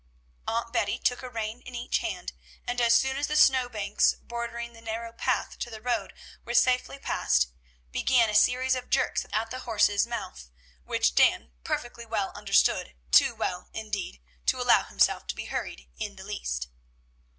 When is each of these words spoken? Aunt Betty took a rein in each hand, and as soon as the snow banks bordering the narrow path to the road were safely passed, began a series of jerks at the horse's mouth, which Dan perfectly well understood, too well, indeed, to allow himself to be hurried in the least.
Aunt 0.47 0.73
Betty 0.73 0.97
took 0.97 1.21
a 1.21 1.29
rein 1.29 1.61
in 1.61 1.75
each 1.75 1.99
hand, 1.99 2.33
and 2.65 2.81
as 2.81 2.95
soon 2.95 3.17
as 3.17 3.27
the 3.27 3.35
snow 3.35 3.69
banks 3.69 4.13
bordering 4.15 4.73
the 4.73 4.81
narrow 4.81 5.11
path 5.13 5.59
to 5.59 5.69
the 5.69 5.79
road 5.79 6.15
were 6.43 6.55
safely 6.55 6.97
passed, 6.97 7.49
began 7.91 8.27
a 8.27 8.33
series 8.33 8.73
of 8.73 8.89
jerks 8.89 9.27
at 9.31 9.51
the 9.51 9.59
horse's 9.59 10.07
mouth, 10.07 10.49
which 10.85 11.13
Dan 11.13 11.51
perfectly 11.63 12.07
well 12.07 12.31
understood, 12.33 12.95
too 13.11 13.35
well, 13.35 13.69
indeed, 13.75 14.19
to 14.47 14.59
allow 14.59 14.85
himself 14.85 15.27
to 15.27 15.35
be 15.35 15.45
hurried 15.53 15.87
in 15.99 16.15
the 16.15 16.23
least. 16.23 16.69